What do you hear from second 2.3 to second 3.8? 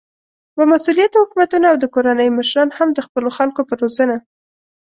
مشران هم د خپلو خلکو په